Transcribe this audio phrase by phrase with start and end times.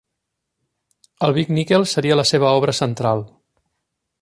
[1.27, 3.23] El Big Nickel seria la seva obra central.